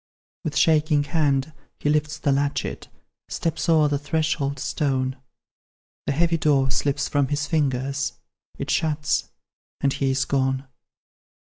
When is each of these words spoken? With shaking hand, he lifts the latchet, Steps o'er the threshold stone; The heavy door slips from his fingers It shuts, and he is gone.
With 0.43 0.57
shaking 0.57 1.03
hand, 1.03 1.53
he 1.77 1.87
lifts 1.87 2.17
the 2.17 2.31
latchet, 2.31 2.87
Steps 3.29 3.69
o'er 3.69 3.87
the 3.87 3.99
threshold 3.99 4.57
stone; 4.57 5.15
The 6.07 6.11
heavy 6.11 6.37
door 6.37 6.71
slips 6.71 7.07
from 7.07 7.27
his 7.27 7.45
fingers 7.45 8.13
It 8.57 8.71
shuts, 8.71 9.29
and 9.79 9.93
he 9.93 10.09
is 10.09 10.25
gone. 10.25 10.65